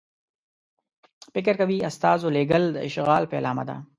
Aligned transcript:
فکر 1.33 1.53
کوي 1.61 1.77
استازو 1.89 2.29
لېږل 2.35 2.63
د 2.71 2.77
اشغال 2.87 3.23
پیلامه 3.33 3.63
ده. 3.69 3.77